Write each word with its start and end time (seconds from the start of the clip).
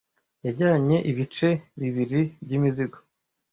Yajyanye 0.45 0.97
ibice 1.11 1.49
bibiri 1.79 2.21
by'imizigo. 2.43 2.97